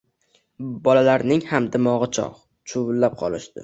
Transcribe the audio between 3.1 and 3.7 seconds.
qolishdi.